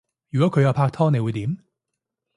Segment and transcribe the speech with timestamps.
[0.31, 1.59] 如果佢有拍拖你會點？